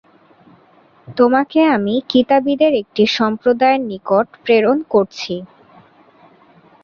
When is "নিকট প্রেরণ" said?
3.89-4.77